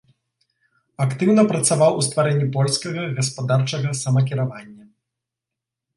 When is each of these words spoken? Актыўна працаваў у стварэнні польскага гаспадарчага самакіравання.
Актыўна 1.05 1.43
працаваў 1.51 1.91
у 1.99 2.07
стварэнні 2.07 2.47
польскага 2.57 3.01
гаспадарчага 3.19 3.89
самакіравання. 4.03 4.85